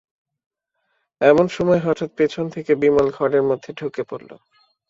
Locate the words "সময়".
1.47-1.81